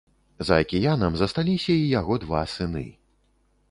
[0.47, 2.87] За акіянам засталіся і яго два сыны.